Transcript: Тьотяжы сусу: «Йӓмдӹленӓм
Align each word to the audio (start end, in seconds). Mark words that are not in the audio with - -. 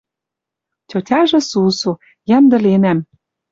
Тьотяжы 0.89 1.39
сусу: 1.49 1.91
«Йӓмдӹленӓм 2.29 2.99